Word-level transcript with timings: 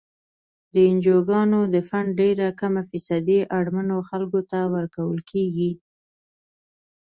د 0.73 0.75
انجوګانو 0.89 1.59
د 1.73 1.75
فنډ 1.89 2.09
ډیره 2.21 2.47
کمه 2.59 2.81
فیصدي 2.89 3.39
اړمنو 3.57 3.97
خلکو 4.09 4.39
ته 4.51 4.59
ورکول 4.75 5.19
کیږي. 5.31 5.71